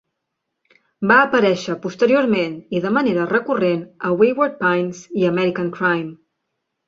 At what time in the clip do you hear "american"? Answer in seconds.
5.33-5.69